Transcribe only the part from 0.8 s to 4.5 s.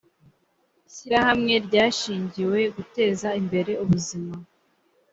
ishyirahamwe ryashingiwe guteza imbere ubuzima